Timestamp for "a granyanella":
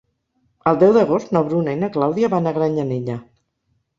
2.47-3.21